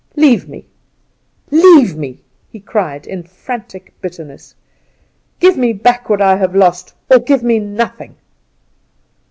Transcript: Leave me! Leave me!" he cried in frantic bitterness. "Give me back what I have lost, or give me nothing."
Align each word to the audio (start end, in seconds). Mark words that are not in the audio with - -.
Leave 0.15 0.49
me! 0.49 0.65
Leave 1.51 1.95
me!" 1.95 2.23
he 2.49 2.59
cried 2.59 3.05
in 3.05 3.21
frantic 3.21 3.93
bitterness. 4.01 4.55
"Give 5.39 5.55
me 5.55 5.73
back 5.73 6.09
what 6.09 6.23
I 6.23 6.37
have 6.37 6.55
lost, 6.55 6.95
or 7.11 7.19
give 7.19 7.43
me 7.43 7.59
nothing." 7.59 8.15